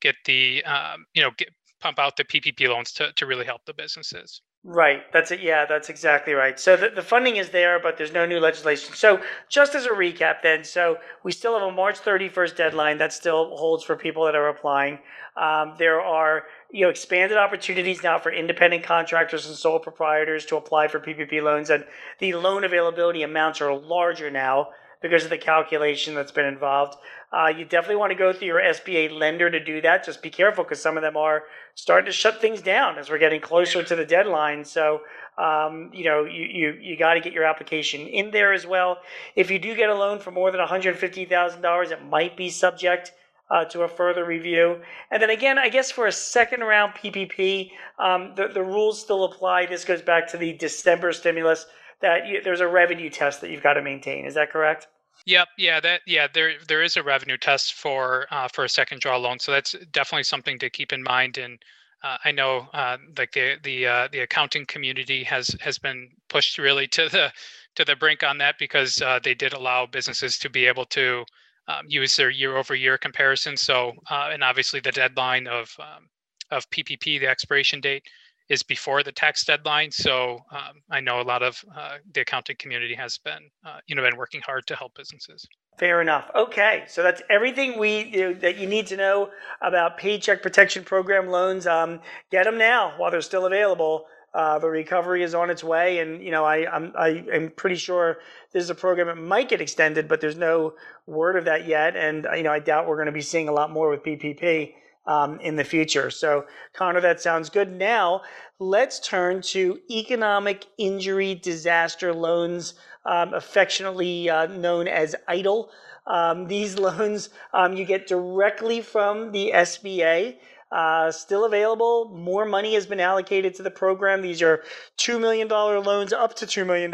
get 0.00 0.14
the 0.24 0.64
um, 0.64 1.04
you 1.14 1.22
know 1.22 1.30
get, 1.36 1.48
pump 1.80 1.98
out 1.98 2.16
the 2.16 2.24
PPP 2.24 2.68
loans 2.68 2.92
to 2.92 3.12
to 3.12 3.26
really 3.26 3.44
help 3.44 3.64
the 3.66 3.74
businesses. 3.74 4.40
Right. 4.66 5.02
That's 5.12 5.30
it. 5.30 5.42
Yeah, 5.42 5.66
that's 5.66 5.90
exactly 5.90 6.32
right. 6.32 6.58
So 6.58 6.74
the, 6.74 6.88
the 6.88 7.02
funding 7.02 7.36
is 7.36 7.50
there, 7.50 7.78
but 7.78 7.98
there's 7.98 8.14
no 8.14 8.24
new 8.24 8.40
legislation. 8.40 8.94
So 8.94 9.20
just 9.50 9.74
as 9.74 9.84
a 9.84 9.90
recap, 9.90 10.36
then, 10.42 10.64
so 10.64 10.96
we 11.22 11.32
still 11.32 11.52
have 11.52 11.68
a 11.68 11.70
March 11.70 12.00
31st 12.00 12.56
deadline 12.56 12.96
that 12.96 13.12
still 13.12 13.54
holds 13.58 13.84
for 13.84 13.94
people 13.94 14.24
that 14.24 14.34
are 14.34 14.48
applying. 14.48 15.00
Um, 15.36 15.74
there 15.78 16.00
are 16.00 16.44
you 16.70 16.82
know 16.82 16.88
expanded 16.88 17.36
opportunities 17.36 18.02
now 18.02 18.18
for 18.18 18.32
independent 18.32 18.84
contractors 18.84 19.46
and 19.46 19.54
sole 19.54 19.80
proprietors 19.80 20.46
to 20.46 20.56
apply 20.56 20.88
for 20.88 20.98
PPP 20.98 21.42
loans, 21.42 21.68
and 21.68 21.84
the 22.18 22.32
loan 22.32 22.64
availability 22.64 23.22
amounts 23.22 23.60
are 23.60 23.76
larger 23.76 24.30
now 24.30 24.68
because 25.04 25.22
of 25.22 25.28
the 25.28 25.36
calculation 25.36 26.14
that's 26.14 26.32
been 26.32 26.46
involved. 26.46 26.96
Uh, 27.30 27.48
you 27.48 27.66
definitely 27.66 27.96
want 27.96 28.10
to 28.10 28.16
go 28.16 28.32
through 28.32 28.46
your 28.46 28.58
SBA 28.58 29.12
lender 29.12 29.50
to 29.50 29.62
do 29.62 29.82
that. 29.82 30.02
Just 30.02 30.22
be 30.22 30.30
careful 30.30 30.64
because 30.64 30.80
some 30.80 30.96
of 30.96 31.02
them 31.02 31.14
are 31.14 31.42
starting 31.74 32.06
to 32.06 32.12
shut 32.12 32.40
things 32.40 32.62
down 32.62 32.96
as 32.96 33.10
we're 33.10 33.18
getting 33.18 33.42
closer 33.42 33.82
to 33.82 33.94
the 33.94 34.06
deadline. 34.06 34.64
So, 34.64 35.02
um, 35.36 35.90
you 35.92 36.06
know, 36.06 36.24
you, 36.24 36.44
you, 36.44 36.78
you 36.80 36.96
got 36.96 37.14
to 37.14 37.20
get 37.20 37.34
your 37.34 37.44
application 37.44 38.06
in 38.06 38.30
there 38.30 38.54
as 38.54 38.66
well. 38.66 38.96
If 39.36 39.50
you 39.50 39.58
do 39.58 39.76
get 39.76 39.90
a 39.90 39.94
loan 39.94 40.20
for 40.20 40.30
more 40.30 40.50
than 40.50 40.62
$150,000, 40.62 41.90
it 41.90 42.04
might 42.06 42.34
be 42.34 42.48
subject 42.48 43.12
uh, 43.50 43.66
to 43.66 43.82
a 43.82 43.88
further 43.88 44.24
review. 44.24 44.80
And 45.10 45.20
then 45.20 45.28
again, 45.28 45.58
I 45.58 45.68
guess 45.68 45.90
for 45.90 46.06
a 46.06 46.12
second 46.12 46.60
round 46.60 46.94
PPP, 46.94 47.72
um, 47.98 48.32
the, 48.36 48.48
the 48.48 48.62
rules 48.62 48.98
still 48.98 49.24
apply. 49.24 49.66
This 49.66 49.84
goes 49.84 50.00
back 50.00 50.28
to 50.28 50.38
the 50.38 50.54
December 50.54 51.12
stimulus 51.12 51.66
that 52.00 52.26
you, 52.26 52.40
there's 52.42 52.60
a 52.60 52.66
revenue 52.66 53.10
test 53.10 53.42
that 53.42 53.50
you've 53.50 53.62
got 53.62 53.74
to 53.74 53.82
maintain. 53.82 54.24
Is 54.24 54.32
that 54.34 54.50
correct? 54.50 54.86
Yep. 55.26 55.48
Yeah. 55.56 55.80
That. 55.80 56.00
Yeah. 56.06 56.26
There. 56.32 56.52
There 56.68 56.82
is 56.82 56.96
a 56.96 57.02
revenue 57.02 57.38
test 57.38 57.74
for 57.74 58.26
uh, 58.30 58.48
for 58.48 58.64
a 58.64 58.68
second 58.68 59.00
draw 59.00 59.16
loan, 59.16 59.38
so 59.38 59.52
that's 59.52 59.74
definitely 59.92 60.24
something 60.24 60.58
to 60.58 60.68
keep 60.70 60.92
in 60.92 61.02
mind. 61.02 61.38
And 61.38 61.58
uh, 62.02 62.18
I 62.24 62.32
know, 62.32 62.68
uh, 62.74 62.98
like 63.16 63.32
the 63.32 63.56
the 63.62 63.86
uh, 63.86 64.08
the 64.12 64.20
accounting 64.20 64.66
community 64.66 65.24
has 65.24 65.48
has 65.60 65.78
been 65.78 66.10
pushed 66.28 66.58
really 66.58 66.86
to 66.88 67.08
the 67.08 67.32
to 67.76 67.84
the 67.84 67.96
brink 67.96 68.22
on 68.22 68.38
that 68.38 68.56
because 68.58 69.00
uh, 69.00 69.18
they 69.22 69.34
did 69.34 69.54
allow 69.54 69.86
businesses 69.86 70.38
to 70.38 70.50
be 70.50 70.66
able 70.66 70.84
to 70.86 71.24
um, 71.68 71.86
use 71.88 72.16
their 72.16 72.30
year 72.30 72.56
over 72.56 72.74
year 72.74 72.98
comparison. 72.98 73.56
So, 73.56 73.92
uh, 74.10 74.28
and 74.32 74.44
obviously 74.44 74.80
the 74.80 74.92
deadline 74.92 75.46
of 75.46 75.74
um, 75.80 76.08
of 76.50 76.68
PPP, 76.70 77.18
the 77.20 77.28
expiration 77.28 77.80
date 77.80 78.04
is 78.48 78.62
before 78.62 79.02
the 79.02 79.12
tax 79.12 79.44
deadline. 79.44 79.90
So 79.90 80.38
um, 80.50 80.82
I 80.90 81.00
know 81.00 81.20
a 81.20 81.22
lot 81.22 81.42
of 81.42 81.64
uh, 81.74 81.96
the 82.12 82.20
accounting 82.20 82.56
community 82.58 82.94
has 82.94 83.18
been, 83.18 83.50
uh, 83.64 83.78
you 83.86 83.94
know, 83.94 84.02
been 84.02 84.16
working 84.16 84.42
hard 84.42 84.66
to 84.66 84.76
help 84.76 84.94
businesses. 84.94 85.46
Fair 85.78 86.00
enough. 86.00 86.30
Okay, 86.34 86.84
so 86.86 87.02
that's 87.02 87.20
everything 87.28 87.78
we 87.78 88.04
you 88.04 88.20
know, 88.20 88.34
that 88.34 88.58
you 88.58 88.68
need 88.68 88.86
to 88.88 88.96
know 88.96 89.30
about 89.60 89.98
Paycheck 89.98 90.40
Protection 90.42 90.84
Program 90.84 91.28
loans. 91.28 91.66
Um, 91.66 92.00
get 92.30 92.44
them 92.44 92.58
now 92.58 92.94
while 92.96 93.10
they're 93.10 93.20
still 93.20 93.46
available. 93.46 94.06
Uh, 94.32 94.58
the 94.58 94.68
recovery 94.68 95.22
is 95.22 95.34
on 95.34 95.48
its 95.48 95.64
way, 95.64 95.98
and 95.98 96.22
you 96.22 96.30
know 96.30 96.44
I 96.44 96.68
I'm 96.68 96.92
I 96.96 97.24
am 97.32 97.50
pretty 97.50 97.76
sure 97.76 98.18
this 98.52 98.62
is 98.62 98.70
a 98.70 98.74
program 98.74 99.06
that 99.06 99.16
might 99.16 99.48
get 99.48 99.60
extended, 99.60 100.06
but 100.06 100.20
there's 100.20 100.36
no 100.36 100.74
word 101.06 101.36
of 101.36 101.44
that 101.46 101.66
yet, 101.66 101.96
and 101.96 102.26
you 102.36 102.42
know 102.42 102.52
I 102.52 102.58
doubt 102.58 102.86
we're 102.86 102.96
going 102.96 103.06
to 103.06 103.12
be 103.12 103.20
seeing 103.20 103.48
a 103.48 103.52
lot 103.52 103.70
more 103.70 103.90
with 103.90 104.02
PPP 104.02 104.74
um, 105.06 105.40
in 105.40 105.56
the 105.56 105.64
future. 105.64 106.10
So, 106.10 106.46
Connor, 106.72 107.00
that 107.00 107.20
sounds 107.20 107.50
good. 107.50 107.72
Now, 107.72 108.22
let's 108.58 109.00
turn 109.00 109.42
to 109.42 109.78
economic 109.90 110.66
injury 110.78 111.34
disaster 111.34 112.12
loans, 112.12 112.74
um, 113.04 113.34
affectionately 113.34 114.30
uh, 114.30 114.46
known 114.46 114.88
as 114.88 115.14
EIDL. 115.28 115.68
Um, 116.06 116.46
these 116.46 116.78
loans 116.78 117.30
um, 117.52 117.74
you 117.74 117.84
get 117.84 118.06
directly 118.06 118.80
from 118.80 119.32
the 119.32 119.52
SBA. 119.54 120.36
Uh, 120.72 121.12
still 121.12 121.44
available. 121.44 122.10
More 122.16 122.44
money 122.44 122.74
has 122.74 122.84
been 122.84 122.98
allocated 122.98 123.54
to 123.54 123.62
the 123.62 123.70
program. 123.70 124.22
These 124.22 124.42
are 124.42 124.64
$2 124.98 125.20
million 125.20 125.46
loans 125.46 126.12
up 126.12 126.34
to 126.36 126.46
$2 126.46 126.66
million, 126.66 126.90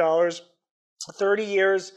30 1.15 1.45
years, 1.45 1.93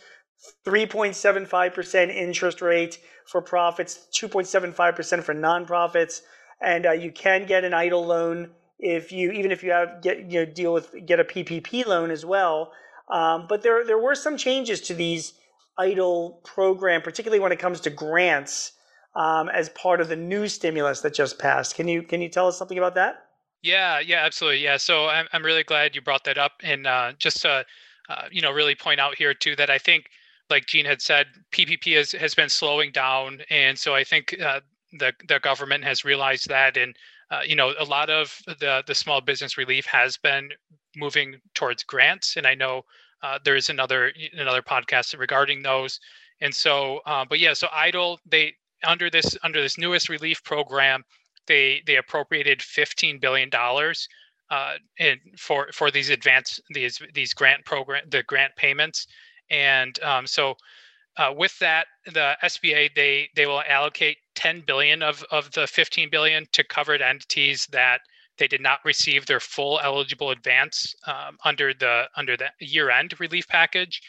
3.75% 0.66 2.16
interest 2.16 2.62
rate 2.62 3.00
for 3.26 3.42
profits, 3.42 4.08
2.75% 4.20 5.24
for 5.24 5.34
nonprofits, 5.34 6.22
and 6.62 6.86
uh, 6.86 6.92
you 6.92 7.12
can 7.12 7.46
get 7.46 7.64
an 7.64 7.72
EIDL 7.72 8.06
loan 8.06 8.52
if 8.80 9.12
you 9.12 9.32
even 9.32 9.52
if 9.52 9.64
you 9.64 9.72
have 9.72 10.02
get 10.02 10.30
you 10.32 10.40
know 10.40 10.46
deal 10.46 10.74
with 10.74 10.94
get 11.06 11.20
a 11.20 11.24
PPP 11.24 11.86
loan 11.86 12.12
as 12.12 12.26
well. 12.26 12.72
Um, 13.10 13.46
but 13.48 13.62
there 13.64 13.86
there 13.86 13.98
were 13.98 14.16
some 14.16 14.38
changes 14.38 14.82
to 14.82 14.94
these 14.94 15.34
EIDL 15.80 16.44
program, 16.44 17.02
particularly 17.02 17.40
when 17.40 17.52
it 17.52 17.60
comes 17.60 17.80
to 17.82 17.90
grants, 17.90 18.74
um, 19.16 19.50
as 19.50 19.70
part 19.70 20.02
of 20.02 20.10
the 20.10 20.16
new 20.16 20.48
stimulus 20.48 21.02
that 21.02 21.14
just 21.14 21.40
passed. 21.40 21.76
Can 21.76 21.88
you 21.88 22.04
can 22.04 22.22
you 22.22 22.30
tell 22.30 22.48
us 22.48 22.58
something 22.58 22.78
about 22.78 22.96
that? 22.96 23.26
Yeah, 23.62 24.00
yeah, 24.00 24.26
absolutely. 24.26 24.64
Yeah, 24.64 24.78
so 24.78 25.08
I'm 25.08 25.28
I'm 25.32 25.44
really 25.44 25.64
glad 25.64 25.96
you 25.96 26.02
brought 26.02 26.26
that 26.26 26.38
up, 26.38 26.54
and 26.62 26.86
uh, 26.86 27.14
just 27.18 27.42
to 27.42 27.66
uh, 28.10 28.24
you 28.32 28.42
know 28.42 28.52
really 28.52 28.76
point 28.76 29.00
out 29.00 29.16
here 29.18 29.34
too 29.34 29.56
that 29.56 29.70
I 29.70 29.78
think 29.78 30.06
like 30.54 30.68
Gene 30.68 30.86
had 30.86 31.02
said, 31.02 31.26
PPP 31.52 31.98
has, 31.98 32.12
has 32.12 32.36
been 32.36 32.50
slowing 32.50 32.92
down. 32.92 33.42
And 33.50 33.78
so 33.78 33.96
I 33.96 34.04
think 34.04 34.40
uh, 34.40 34.62
the, 35.00 35.12
the 35.28 35.40
government 35.40 35.84
has 35.84 36.06
realized 36.06 36.48
that. 36.50 36.78
And, 36.78 36.96
uh, 37.32 37.42
you 37.46 37.56
know, 37.56 37.74
a 37.80 37.86
lot 37.86 38.10
of 38.12 38.38
the, 38.46 38.84
the 38.86 38.94
small 38.94 39.20
business 39.20 39.58
relief 39.58 39.86
has 39.88 40.16
been 40.18 40.50
moving 40.96 41.38
towards 41.56 41.84
grants. 41.84 42.38
And 42.38 42.46
I 42.46 42.54
know 42.54 42.84
uh, 43.24 43.40
there 43.44 43.56
is 43.56 43.70
another 43.70 44.12
another 44.38 44.62
podcast 44.62 45.18
regarding 45.18 45.64
those. 45.64 46.00
And 46.42 46.54
so, 46.54 47.00
uh, 47.06 47.26
but 47.28 47.40
yeah, 47.40 47.54
so 47.54 47.68
EIDL, 47.68 48.18
they 48.30 48.54
under 48.86 49.10
this 49.10 49.36
under 49.44 49.62
this 49.62 49.78
newest 49.78 50.10
relief 50.10 50.44
program, 50.44 51.04
they 51.48 51.82
they 51.88 51.96
appropriated 51.96 52.62
fifteen 52.62 53.20
billion 53.20 53.50
dollars 53.50 54.08
uh, 54.50 54.74
for 55.38 55.70
for 55.74 55.90
these 55.90 56.10
advanced 56.10 56.62
these 56.74 57.02
these 57.14 57.34
grant 57.34 57.66
program 57.66 58.04
the 58.10 58.24
grant 58.24 58.54
payments 58.56 59.08
and 59.50 60.02
um, 60.04 60.28
so 60.28 60.56
uh, 61.18 61.34
with 61.36 61.58
that, 61.60 61.88
the 62.06 62.36
SBA 62.44 62.96
they 62.96 63.30
they 63.36 63.46
will 63.46 63.62
allocate 63.68 64.18
10 64.36 64.62
billion 64.66 65.02
of 65.04 65.24
of 65.32 65.52
the 65.52 65.68
15 65.68 66.10
billion 66.10 66.48
to 66.54 66.64
covered 66.64 67.02
entities 67.02 67.68
that 67.72 68.02
they 68.38 68.48
did 68.48 68.62
not 68.62 68.80
receive 68.84 69.26
their 69.26 69.40
full 69.40 69.80
eligible 69.84 70.32
advance 70.32 70.96
um, 71.06 71.38
under 71.46 71.74
the 71.74 72.10
under 72.18 72.36
the 72.36 72.50
year-end 72.60 73.20
relief 73.20 73.48
package, 73.48 74.02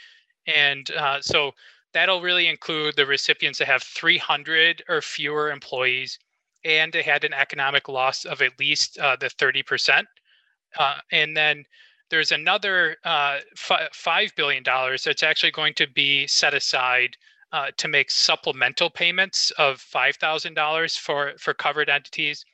and 0.55 0.91
uh, 0.93 1.21
so 1.21 1.53
that'll 1.93 2.23
really 2.23 2.49
include 2.49 2.97
the 2.97 3.07
recipients 3.07 3.59
that 3.59 3.69
have 3.69 3.83
300 3.83 4.83
or 4.89 5.03
fewer 5.03 5.51
employees, 5.51 6.19
and 6.65 6.93
they 6.93 7.03
had 7.03 7.25
an 7.25 7.35
economic 7.35 7.89
loss 7.89 8.25
of 8.25 8.41
at 8.41 8.59
least 8.59 8.99
uh, 8.99 9.17
the 9.21 9.29
30 9.29 9.63
percent, 9.63 10.07
uh, 10.79 10.99
and 11.13 11.37
then 11.37 11.65
there's 12.11 12.33
another 12.33 12.97
uh, 13.05 13.39
five 13.93 14.35
billion 14.37 14.63
dollars 14.63 15.05
that's 15.05 15.23
actually 15.23 15.51
going 15.51 15.75
to 15.75 15.87
be 15.89 16.27
set 16.27 16.55
aside 16.55 17.17
uh, 17.53 17.71
to 17.77 17.89
make 17.89 18.11
supplemental 18.11 18.91
payments 18.91 19.51
of 19.53 19.81
five 19.81 20.17
thousand 20.17 20.55
dollars 20.55 20.97
for 20.97 21.33
for 21.39 21.55
covered 21.55 21.89
entities. 21.89 22.45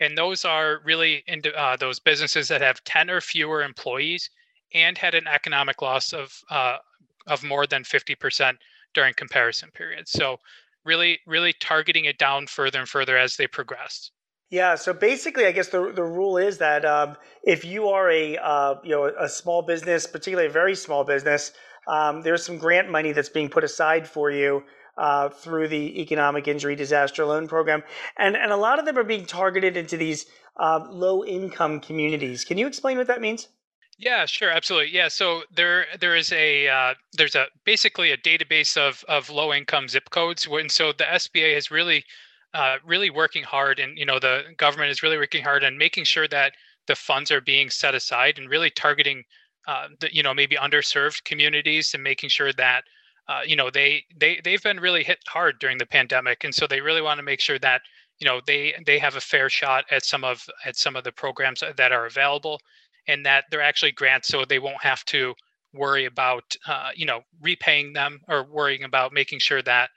And 0.00 0.18
those 0.18 0.44
are 0.44 0.80
really 0.84 1.22
into 1.26 1.54
uh, 1.54 1.76
those 1.76 2.00
businesses 2.00 2.48
that 2.48 2.60
have 2.60 2.82
10 2.84 3.10
or 3.10 3.20
fewer 3.20 3.62
employees 3.62 4.28
and 4.74 4.98
had 4.98 5.14
an 5.14 5.28
economic 5.28 5.82
loss 5.82 6.12
of 6.12 6.32
uh, 6.50 6.78
of 7.26 7.42
more 7.42 7.66
than 7.66 7.84
50% 7.84 8.56
during 8.92 9.14
comparison 9.14 9.70
periods. 9.72 10.10
So 10.10 10.38
really 10.84 11.20
really 11.26 11.54
targeting 11.60 12.04
it 12.06 12.18
down 12.18 12.46
further 12.46 12.80
and 12.80 12.88
further 12.88 13.16
as 13.16 13.36
they 13.36 13.46
progress 13.46 14.10
yeah, 14.50 14.74
so 14.74 14.92
basically, 14.92 15.46
I 15.46 15.52
guess 15.52 15.68
the, 15.68 15.92
the 15.92 16.04
rule 16.04 16.36
is 16.36 16.58
that 16.58 16.84
um, 16.84 17.16
if 17.42 17.64
you 17.64 17.88
are 17.88 18.10
a 18.10 18.36
uh, 18.36 18.74
you 18.84 18.90
know 18.90 19.10
a 19.18 19.28
small 19.28 19.62
business, 19.62 20.06
particularly 20.06 20.48
a 20.48 20.52
very 20.52 20.74
small 20.74 21.04
business, 21.04 21.52
um, 21.88 22.22
there's 22.22 22.44
some 22.44 22.58
grant 22.58 22.90
money 22.90 23.12
that's 23.12 23.28
being 23.28 23.48
put 23.48 23.64
aside 23.64 24.06
for 24.06 24.30
you 24.30 24.62
uh, 24.96 25.28
through 25.30 25.68
the 25.68 26.00
Economic 26.00 26.46
Injury 26.46 26.76
Disaster 26.76 27.24
Loan 27.24 27.48
Program, 27.48 27.82
and 28.18 28.36
and 28.36 28.52
a 28.52 28.56
lot 28.56 28.78
of 28.78 28.84
them 28.84 28.98
are 28.98 29.04
being 29.04 29.26
targeted 29.26 29.76
into 29.76 29.96
these 29.96 30.26
uh, 30.60 30.86
low 30.90 31.24
income 31.24 31.80
communities. 31.80 32.44
Can 32.44 32.58
you 32.58 32.66
explain 32.66 32.98
what 32.98 33.06
that 33.06 33.20
means? 33.20 33.48
Yeah, 33.98 34.26
sure, 34.26 34.50
absolutely. 34.50 34.92
Yeah, 34.92 35.08
so 35.08 35.42
there 35.54 35.86
there 36.00 36.16
is 36.16 36.32
a 36.32 36.68
uh, 36.68 36.94
there's 37.12 37.34
a 37.34 37.46
basically 37.64 38.10
a 38.10 38.16
database 38.16 38.76
of 38.76 39.04
of 39.08 39.30
low 39.30 39.52
income 39.52 39.88
zip 39.88 40.10
codes, 40.10 40.46
and 40.50 40.70
so 40.70 40.92
the 40.92 41.04
SBA 41.04 41.54
has 41.54 41.70
really 41.70 42.04
uh, 42.54 42.76
really 42.84 43.10
working 43.10 43.42
hard, 43.42 43.78
and 43.80 43.98
you 43.98 44.06
know 44.06 44.18
the 44.18 44.42
government 44.56 44.90
is 44.90 45.02
really 45.02 45.18
working 45.18 45.42
hard 45.42 45.64
on 45.64 45.76
making 45.76 46.04
sure 46.04 46.28
that 46.28 46.52
the 46.86 46.94
funds 46.94 47.30
are 47.30 47.40
being 47.40 47.68
set 47.70 47.94
aside 47.94 48.38
and 48.38 48.48
really 48.48 48.70
targeting 48.70 49.24
uh, 49.66 49.88
the 50.00 50.14
you 50.14 50.22
know 50.22 50.32
maybe 50.32 50.56
underserved 50.56 51.24
communities 51.24 51.94
and 51.94 52.02
making 52.02 52.28
sure 52.28 52.52
that 52.52 52.84
uh, 53.28 53.40
you 53.44 53.56
know 53.56 53.70
they 53.70 54.04
they 54.16 54.40
they've 54.44 54.62
been 54.62 54.78
really 54.78 55.02
hit 55.02 55.18
hard 55.26 55.58
during 55.58 55.78
the 55.78 55.86
pandemic, 55.86 56.44
and 56.44 56.54
so 56.54 56.66
they 56.66 56.80
really 56.80 57.02
want 57.02 57.18
to 57.18 57.24
make 57.24 57.40
sure 57.40 57.58
that 57.58 57.80
you 58.20 58.24
know 58.26 58.40
they 58.46 58.74
they 58.86 58.98
have 58.98 59.16
a 59.16 59.20
fair 59.20 59.48
shot 59.48 59.84
at 59.90 60.04
some 60.04 60.24
of 60.24 60.46
at 60.64 60.76
some 60.76 60.96
of 60.96 61.04
the 61.04 61.12
programs 61.12 61.62
that 61.76 61.92
are 61.92 62.06
available, 62.06 62.60
and 63.08 63.26
that 63.26 63.44
they're 63.50 63.62
actually 63.62 63.92
grants, 63.92 64.28
so 64.28 64.44
they 64.44 64.58
won't 64.58 64.82
have 64.82 65.04
to 65.06 65.34
worry 65.72 66.04
about 66.04 66.44
uh, 66.68 66.90
you 66.94 67.06
know 67.06 67.20
repaying 67.42 67.92
them 67.94 68.20
or 68.28 68.44
worrying 68.44 68.84
about 68.84 69.12
making 69.12 69.40
sure 69.40 69.62
that 69.62 69.90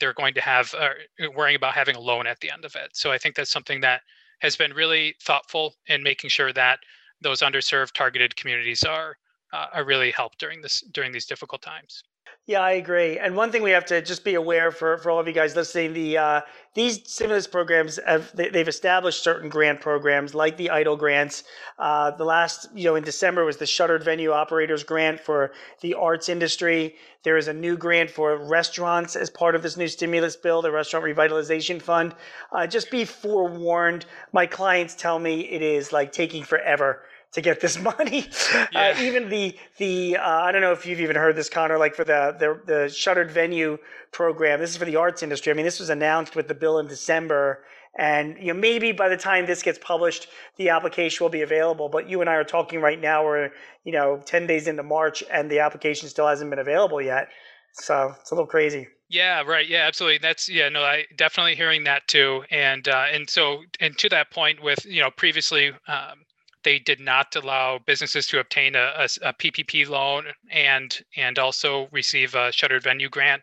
they're 0.00 0.14
going 0.14 0.34
to 0.34 0.40
have 0.40 0.74
uh, 0.74 0.90
worrying 1.34 1.56
about 1.56 1.74
having 1.74 1.96
a 1.96 2.00
loan 2.00 2.26
at 2.26 2.40
the 2.40 2.50
end 2.50 2.64
of 2.64 2.74
it. 2.74 2.90
So 2.94 3.12
I 3.12 3.18
think 3.18 3.34
that's 3.34 3.50
something 3.50 3.80
that 3.80 4.02
has 4.40 4.56
been 4.56 4.72
really 4.72 5.14
thoughtful 5.22 5.74
in 5.86 6.02
making 6.02 6.30
sure 6.30 6.52
that 6.52 6.78
those 7.20 7.40
underserved 7.40 7.92
targeted 7.92 8.36
communities 8.36 8.84
are 8.84 9.16
uh, 9.52 9.66
are 9.72 9.84
really 9.84 10.10
helped 10.10 10.38
during 10.38 10.60
this 10.60 10.80
during 10.92 11.12
these 11.12 11.26
difficult 11.26 11.62
times. 11.62 12.02
Yeah, 12.46 12.60
I 12.60 12.72
agree. 12.72 13.18
And 13.18 13.34
one 13.36 13.50
thing 13.50 13.62
we 13.62 13.70
have 13.70 13.86
to 13.86 14.02
just 14.02 14.22
be 14.22 14.34
aware 14.34 14.70
for, 14.70 14.98
for 14.98 15.10
all 15.10 15.18
of 15.18 15.26
you 15.26 15.32
guys 15.32 15.56
listening, 15.56 15.94
the 15.94 16.18
uh, 16.18 16.40
these 16.74 17.00
stimulus 17.10 17.46
programs 17.46 17.98
have 18.06 18.36
they, 18.36 18.50
have 18.52 18.68
established 18.68 19.22
certain 19.22 19.48
grant 19.48 19.80
programs 19.80 20.34
like 20.34 20.58
the 20.58 20.68
EIDL 20.70 20.98
grants. 20.98 21.44
Uh, 21.78 22.10
the 22.10 22.24
last, 22.24 22.68
you 22.74 22.84
know, 22.84 22.96
in 22.96 23.02
December 23.02 23.46
was 23.46 23.56
the 23.56 23.64
Shuttered 23.64 24.04
Venue 24.04 24.32
Operators 24.32 24.84
Grant 24.84 25.20
for 25.20 25.52
the 25.80 25.94
arts 25.94 26.28
industry. 26.28 26.96
There 27.22 27.38
is 27.38 27.48
a 27.48 27.54
new 27.54 27.78
grant 27.78 28.10
for 28.10 28.36
restaurants 28.36 29.16
as 29.16 29.30
part 29.30 29.54
of 29.54 29.62
this 29.62 29.78
new 29.78 29.88
stimulus 29.88 30.36
bill, 30.36 30.60
the 30.60 30.70
Restaurant 30.70 31.06
Revitalization 31.06 31.80
Fund. 31.80 32.14
Uh, 32.52 32.66
just 32.66 32.90
be 32.90 33.06
forewarned. 33.06 34.04
My 34.34 34.44
clients 34.44 34.94
tell 34.94 35.18
me 35.18 35.40
it 35.48 35.62
is 35.62 35.94
like 35.94 36.12
taking 36.12 36.44
forever 36.44 37.00
to 37.34 37.40
get 37.40 37.60
this 37.60 37.78
money. 37.98 38.28
Uh, 38.52 38.66
yeah. 38.72 38.94
Uh, 38.96 39.02
even 39.02 39.28
the 39.28 39.56
the 39.78 40.16
uh, 40.16 40.22
I 40.22 40.52
don't 40.52 40.62
know 40.62 40.72
if 40.72 40.86
you've 40.86 41.00
even 41.00 41.16
heard 41.16 41.36
this, 41.36 41.48
Connor. 41.48 41.78
Like 41.78 41.94
for 41.94 42.04
the, 42.04 42.34
the 42.38 42.60
the 42.64 42.88
shuttered 42.88 43.30
venue 43.30 43.78
program. 44.12 44.60
This 44.60 44.70
is 44.70 44.76
for 44.76 44.84
the 44.84 44.96
arts 44.96 45.22
industry. 45.22 45.52
I 45.52 45.54
mean, 45.54 45.64
this 45.64 45.80
was 45.80 45.90
announced 45.90 46.34
with 46.34 46.48
the 46.48 46.54
bill 46.54 46.78
in 46.78 46.86
December, 46.86 47.64
and 47.98 48.36
you 48.38 48.52
know 48.52 48.58
maybe 48.58 48.92
by 48.92 49.08
the 49.08 49.16
time 49.16 49.46
this 49.46 49.62
gets 49.62 49.78
published, 49.78 50.28
the 50.56 50.70
application 50.70 51.24
will 51.24 51.30
be 51.30 51.42
available. 51.42 51.88
But 51.88 52.08
you 52.08 52.20
and 52.20 52.30
I 52.30 52.34
are 52.34 52.44
talking 52.44 52.80
right 52.80 53.00
now. 53.00 53.24
We're 53.24 53.50
you 53.84 53.92
know 53.92 54.22
ten 54.24 54.46
days 54.46 54.66
into 54.66 54.82
March, 54.82 55.22
and 55.30 55.50
the 55.50 55.60
application 55.60 56.08
still 56.08 56.26
hasn't 56.26 56.50
been 56.50 56.60
available 56.60 57.02
yet. 57.02 57.28
So 57.74 58.14
it's 58.20 58.30
a 58.30 58.34
little 58.34 58.46
crazy. 58.46 58.88
Yeah, 59.08 59.42
right. 59.42 59.68
Yeah, 59.68 59.86
absolutely. 59.86 60.18
That's 60.18 60.48
yeah, 60.48 60.68
no, 60.68 60.82
I 60.82 61.04
definitely 61.16 61.56
hearing 61.56 61.84
that 61.84 62.06
too. 62.08 62.44
And 62.50 62.86
uh, 62.88 63.06
and 63.12 63.28
so 63.28 63.62
and 63.80 63.96
to 63.98 64.08
that 64.10 64.30
point, 64.30 64.62
with 64.62 64.84
you 64.86 65.02
know 65.02 65.10
previously. 65.10 65.72
Um, 65.88 66.24
they 66.64 66.78
did 66.78 67.00
not 67.00 67.36
allow 67.36 67.78
businesses 67.86 68.26
to 68.28 68.40
obtain 68.40 68.74
a, 68.74 68.92
a, 68.96 69.08
a, 69.22 69.32
PPP 69.34 69.88
loan 69.88 70.26
and 70.50 71.02
and 71.16 71.38
also 71.38 71.88
receive 71.92 72.34
a 72.34 72.50
shuttered 72.52 72.82
venue 72.82 73.08
grant. 73.08 73.42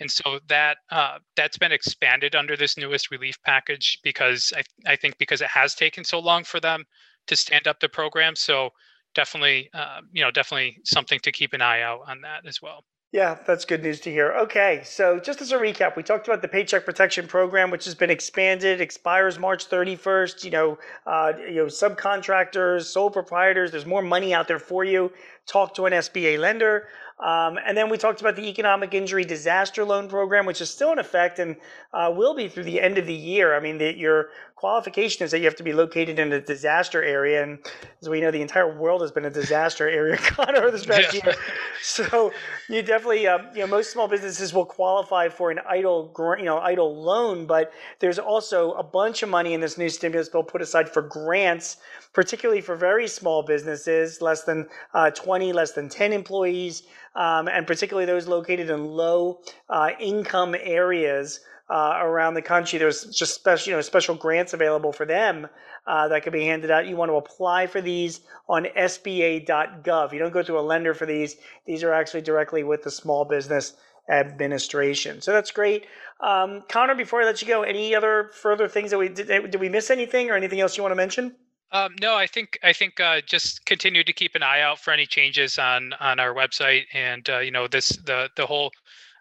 And 0.00 0.10
so 0.10 0.40
that 0.48 0.78
uh, 0.90 1.18
that's 1.36 1.58
been 1.58 1.72
expanded 1.72 2.34
under 2.34 2.56
this 2.56 2.76
newest 2.76 3.10
relief 3.10 3.36
package 3.44 3.98
because 4.02 4.52
I, 4.56 4.92
I 4.92 4.96
think 4.96 5.18
because 5.18 5.40
it 5.40 5.48
has 5.48 5.74
taken 5.74 6.02
so 6.04 6.18
long 6.18 6.44
for 6.44 6.58
them 6.58 6.84
to 7.28 7.36
stand 7.36 7.68
up 7.68 7.78
the 7.78 7.88
program. 7.88 8.34
So 8.34 8.70
definitely 9.14 9.70
uh, 9.74 10.00
you 10.12 10.24
know 10.24 10.30
definitely 10.30 10.78
something 10.84 11.20
to 11.20 11.32
keep 11.32 11.52
an 11.52 11.62
eye 11.62 11.82
out 11.82 12.00
on 12.08 12.22
that 12.22 12.46
as 12.46 12.60
well. 12.60 12.84
Yeah, 13.12 13.36
that's 13.46 13.66
good 13.66 13.82
news 13.82 14.00
to 14.00 14.10
hear. 14.10 14.32
Okay, 14.44 14.80
so 14.86 15.20
just 15.20 15.42
as 15.42 15.52
a 15.52 15.58
recap, 15.58 15.96
we 15.96 16.02
talked 16.02 16.26
about 16.26 16.40
the 16.40 16.48
Paycheck 16.48 16.86
Protection 16.86 17.26
Program, 17.26 17.70
which 17.70 17.84
has 17.84 17.94
been 17.94 18.08
expanded, 18.08 18.80
expires 18.80 19.38
March 19.38 19.68
31st. 19.68 20.44
You 20.44 20.50
know, 20.50 20.78
uh, 21.06 21.34
you 21.46 21.56
know, 21.56 21.66
subcontractors, 21.66 22.84
sole 22.84 23.10
proprietors. 23.10 23.70
There's 23.70 23.84
more 23.84 24.00
money 24.00 24.32
out 24.32 24.48
there 24.48 24.58
for 24.58 24.82
you. 24.82 25.12
Talk 25.46 25.74
to 25.74 25.84
an 25.84 25.92
SBA 25.92 26.38
lender. 26.38 26.88
Um, 27.22 27.58
and 27.64 27.76
then 27.76 27.90
we 27.90 27.98
talked 27.98 28.22
about 28.22 28.34
the 28.34 28.48
Economic 28.48 28.94
Injury 28.94 29.24
Disaster 29.26 29.84
Loan 29.84 30.08
Program, 30.08 30.46
which 30.46 30.62
is 30.62 30.70
still 30.70 30.90
in 30.92 30.98
effect 30.98 31.38
and 31.38 31.56
uh, 31.92 32.10
will 32.16 32.34
be 32.34 32.48
through 32.48 32.64
the 32.64 32.80
end 32.80 32.96
of 32.96 33.06
the 33.06 33.14
year. 33.14 33.54
I 33.54 33.60
mean, 33.60 33.76
the, 33.76 33.94
your 33.94 34.30
qualification 34.62 35.24
is 35.24 35.32
that 35.32 35.40
you 35.40 35.44
have 35.44 35.56
to 35.56 35.64
be 35.64 35.72
located 35.72 36.20
in 36.20 36.32
a 36.32 36.40
disaster 36.40 37.02
area, 37.02 37.42
and 37.42 37.58
as 38.00 38.08
we 38.08 38.20
know, 38.20 38.30
the 38.30 38.40
entire 38.40 38.78
world 38.78 39.00
has 39.00 39.10
been 39.10 39.24
a 39.24 39.30
disaster 39.30 39.88
area, 39.88 40.16
Connor, 40.36 40.70
this 40.70 40.86
past 40.86 41.12
yeah. 41.12 41.20
year. 41.24 41.34
So 41.82 42.30
you 42.68 42.80
definitely, 42.80 43.26
um, 43.26 43.48
you 43.54 43.62
know, 43.62 43.66
most 43.66 43.90
small 43.90 44.06
businesses 44.06 44.54
will 44.54 44.64
qualify 44.64 45.28
for 45.28 45.50
an 45.50 45.58
EIDL, 45.68 46.38
you 46.38 46.44
know, 46.44 46.60
EIDL 46.60 46.94
loan, 46.94 47.44
but 47.44 47.72
there's 47.98 48.20
also 48.20 48.70
a 48.74 48.84
bunch 48.84 49.24
of 49.24 49.28
money 49.28 49.52
in 49.52 49.60
this 49.60 49.76
new 49.76 49.88
stimulus 49.88 50.28
bill 50.28 50.44
put 50.44 50.62
aside 50.62 50.88
for 50.88 51.02
grants 51.02 51.78
particularly 52.12 52.60
for 52.60 52.76
very 52.76 53.08
small 53.08 53.42
businesses, 53.42 54.20
less 54.20 54.44
than 54.44 54.68
uh, 54.94 55.10
20, 55.10 55.52
less 55.52 55.72
than 55.72 55.88
10 55.88 56.12
employees, 56.12 56.82
um, 57.14 57.48
and 57.48 57.66
particularly 57.66 58.06
those 58.06 58.26
located 58.26 58.70
in 58.70 58.84
low 58.84 59.40
uh, 59.70 59.90
income 59.98 60.54
areas. 60.60 61.40
Uh, 61.72 62.00
around 62.02 62.34
the 62.34 62.42
country, 62.42 62.78
there's 62.78 63.04
just 63.04 63.34
special, 63.34 63.70
you 63.70 63.76
know, 63.76 63.80
special 63.80 64.14
grants 64.14 64.52
available 64.52 64.92
for 64.92 65.06
them 65.06 65.48
uh, 65.86 66.06
that 66.06 66.22
can 66.22 66.30
be 66.30 66.44
handed 66.44 66.70
out. 66.70 66.86
You 66.86 66.96
want 66.96 67.08
to 67.08 67.14
apply 67.14 67.66
for 67.66 67.80
these 67.80 68.20
on 68.46 68.66
SBA.gov. 68.76 70.12
You 70.12 70.18
don't 70.18 70.34
go 70.34 70.42
through 70.42 70.58
a 70.58 70.60
lender 70.60 70.92
for 70.92 71.06
these; 71.06 71.36
these 71.64 71.82
are 71.82 71.94
actually 71.94 72.20
directly 72.20 72.62
with 72.62 72.82
the 72.82 72.90
Small 72.90 73.24
Business 73.24 73.72
Administration. 74.10 75.22
So 75.22 75.32
that's 75.32 75.50
great. 75.50 75.86
Um, 76.20 76.62
Connor, 76.68 76.94
before 76.94 77.22
I 77.22 77.24
let 77.24 77.40
you 77.40 77.48
go, 77.48 77.62
any 77.62 77.94
other 77.94 78.30
further 78.34 78.68
things 78.68 78.90
that 78.90 78.98
we 78.98 79.08
did? 79.08 79.28
Did 79.28 79.58
we 79.58 79.70
miss 79.70 79.90
anything, 79.90 80.28
or 80.28 80.34
anything 80.34 80.60
else 80.60 80.76
you 80.76 80.82
want 80.82 80.92
to 80.92 80.96
mention? 80.96 81.34
Um, 81.72 81.94
no, 82.02 82.14
I 82.14 82.26
think 82.26 82.58
I 82.62 82.74
think 82.74 83.00
uh, 83.00 83.22
just 83.22 83.64
continue 83.64 84.04
to 84.04 84.12
keep 84.12 84.34
an 84.34 84.42
eye 84.42 84.60
out 84.60 84.78
for 84.78 84.92
any 84.92 85.06
changes 85.06 85.58
on 85.58 85.94
on 86.00 86.20
our 86.20 86.34
website, 86.34 86.82
and 86.92 87.28
uh, 87.30 87.38
you 87.38 87.50
know 87.50 87.66
this 87.66 87.88
the 88.04 88.28
the 88.36 88.44
whole 88.44 88.72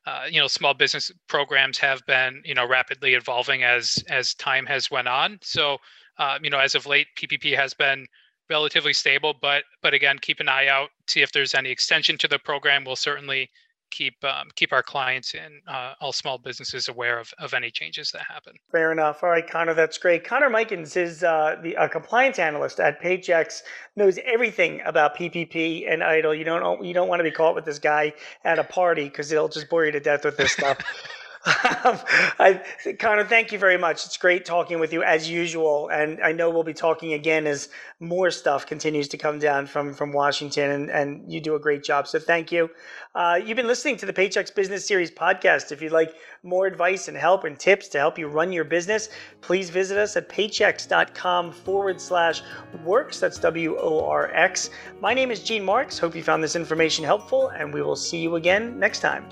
uh, 0.05 0.25
you 0.29 0.39
know 0.39 0.48
small 0.48 0.74
business 0.74 1.12
programs 1.27 1.77
have 1.77 2.01
been 2.05 2.41
you 2.46 2.53
know 2.53 2.67
rapidly 2.67 3.13
evolving 3.13 3.63
as 3.63 4.03
as 4.10 4.34
time 4.36 4.65
has 4.65 4.89
went 4.89 5.08
on. 5.08 5.39
So 5.41 5.77
uh, 6.17 6.39
you 6.41 6.50
know 6.50 6.60
as 6.60 6.75
of 6.75 6.86
late, 6.86 7.08
PPP 7.17 7.55
has 7.55 7.74
been 7.74 8.08
relatively 8.50 8.93
stable, 8.93 9.34
but 9.41 9.63
but 9.81 9.93
again, 9.93 10.20
keep 10.20 10.39
an 10.39 10.50
eye 10.50 10.67
out, 10.67 10.89
see 11.08 11.22
if 11.22 11.31
there's 11.31 11.55
any 11.55 11.70
extension 11.70 12.17
to 12.20 12.27
the 12.27 12.39
program. 12.39 12.84
We'll 12.84 12.96
certainly 12.96 13.50
keep 13.91 14.15
um, 14.24 14.48
keep 14.55 14.74
our 14.74 14.81
clients 14.81 15.33
and 15.36 15.53
uh, 15.67 15.93
all 16.01 16.12
small 16.12 16.38
businesses 16.38 16.88
aware 16.88 17.19
of, 17.19 17.31
of 17.39 17.53
any 17.53 17.69
changes 17.69 18.12
that 18.12 18.24
happen. 18.24 18.53
Fair 18.71 18.91
enough. 18.91 19.24
All 19.24 19.29
right, 19.29 19.48
Connor, 19.48 19.74
that's 19.74 19.98
great. 19.98 20.24
Connor 20.24 20.50
Mikens 20.50 20.98
is 20.98 21.24
uh, 21.24 21.57
the 21.62 21.75
a 21.75 21.88
compliance 21.88 22.39
analyst 22.39 22.79
at 22.79 23.01
Paychex, 23.01 23.62
knows 23.95 24.17
everything 24.25 24.81
about 24.86 25.15
PPP 25.15 25.91
and 25.91 26.01
EIDL. 26.01 26.38
You 26.38 26.43
don't 26.43 26.83
you 26.83 26.93
don't 26.93 27.07
want 27.07 27.19
to 27.19 27.24
be 27.24 27.31
caught 27.31 27.53
with 27.53 27.65
this 27.65 27.79
guy 27.79 28.13
at 28.43 28.57
a 28.57 28.63
party 28.63 29.05
because 29.05 29.29
he'll 29.29 29.50
just 29.50 29.69
bore 29.69 29.86
you 29.86 29.91
to 29.91 30.00
death 30.00 30.25
with 30.25 30.38
this 30.38 30.53
stuff. 30.53 30.79
I, 31.43 32.62
Connor, 33.00 33.24
thank 33.24 33.51
you 33.51 33.57
very 33.57 33.77
much. 33.77 34.05
It's 34.05 34.17
great 34.17 34.45
talking 34.45 34.79
with 34.79 34.93
you 34.93 35.01
as 35.01 35.27
usual, 35.27 35.89
and 35.89 36.21
I 36.21 36.33
know 36.33 36.51
we'll 36.51 36.63
be 36.63 36.74
talking 36.74 37.13
again 37.13 37.48
as 37.48 37.69
more 38.00 38.29
stuff 38.29 38.67
continues 38.67 39.07
to 39.07 39.17
come 39.17 39.39
down 39.39 39.65
from 39.65 39.93
from 39.95 40.12
Washington, 40.12 40.69
and, 40.69 40.89
and 40.91 41.31
you 41.31 41.41
do 41.41 41.55
a 41.55 41.60
great 41.60 41.83
job. 41.83 42.07
So 42.07 42.19
thank 42.19 42.51
you. 42.51 42.69
Uh, 43.15 43.39
you've 43.43 43.55
been 43.55 43.67
listening 43.67 43.98
to 43.98 44.05
the 44.05 44.13
Paychex 44.13 44.53
Business 44.53 44.88
Series 44.88 45.10
podcast. 45.10 45.71
If 45.71 45.81
you'd 45.81 45.91
like 45.91 46.13
more 46.43 46.67
advice 46.67 47.07
and 47.07 47.17
help 47.17 47.43
and 47.43 47.57
tips 47.57 47.88
to 47.89 47.98
help 47.98 48.19
you 48.19 48.27
run 48.27 48.51
your 48.51 48.63
business, 48.63 49.10
please 49.41 49.71
visit 49.71 49.98
us 49.98 50.15
at 50.15 50.29
paychex.com 50.29 51.53
forward 51.53 52.00
slash 52.00 52.43
works. 52.86 53.19
That's 53.19 53.39
W 53.39 53.77
O 53.79 54.05
R 54.05 54.31
X. 54.36 54.69
My 55.00 55.15
name 55.15 55.31
is 55.31 55.41
Gene 55.41 55.63
Marks. 55.63 55.98
Hope 55.98 56.15
you 56.15 56.21
found 56.21 56.43
this 56.43 56.55
information 56.55 57.03
helpful, 57.03 57.50
and 57.50 57.74
we 57.74 57.81
will 57.81 57.95
see 57.95 58.19
you 58.19 58.36
again 58.36 58.79
next 58.79 59.00
time. 59.00 59.25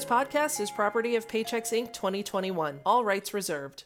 This 0.00 0.08
podcast 0.08 0.60
is 0.60 0.70
property 0.70 1.14
of 1.16 1.28
Paychex 1.28 1.78
Inc. 1.78 1.92
2021. 1.92 2.80
All 2.86 3.04
rights 3.04 3.34
reserved. 3.34 3.84